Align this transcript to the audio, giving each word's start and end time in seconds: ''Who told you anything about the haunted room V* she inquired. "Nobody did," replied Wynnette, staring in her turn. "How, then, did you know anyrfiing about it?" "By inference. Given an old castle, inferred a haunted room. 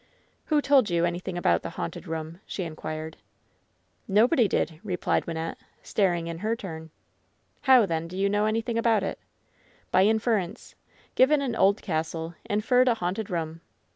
''Who 0.49 0.63
told 0.63 0.89
you 0.89 1.05
anything 1.05 1.37
about 1.37 1.61
the 1.61 1.69
haunted 1.77 2.07
room 2.07 2.31
V* 2.31 2.39
she 2.47 2.63
inquired. 2.63 3.17
"Nobody 4.07 4.47
did," 4.47 4.79
replied 4.83 5.27
Wynnette, 5.27 5.57
staring 5.83 6.25
in 6.25 6.39
her 6.39 6.55
turn. 6.55 6.89
"How, 7.61 7.85
then, 7.85 8.07
did 8.07 8.17
you 8.17 8.27
know 8.27 8.45
anyrfiing 8.45 8.79
about 8.79 9.03
it?" 9.03 9.19
"By 9.91 10.05
inference. 10.05 10.73
Given 11.13 11.39
an 11.43 11.55
old 11.55 11.83
castle, 11.83 12.33
inferred 12.49 12.87
a 12.87 12.95
haunted 12.95 13.29
room. 13.29 13.61